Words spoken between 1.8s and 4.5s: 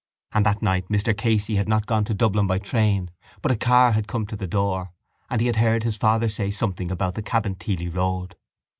gone to Dublin by train but a car had come to the